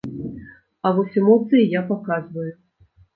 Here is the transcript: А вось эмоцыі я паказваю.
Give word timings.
А 0.87 0.91
вось 0.99 1.17
эмоцыі 1.21 1.65
я 1.73 1.81
паказваю. 1.91 2.47